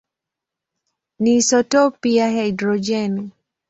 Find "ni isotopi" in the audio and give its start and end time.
1.19-2.15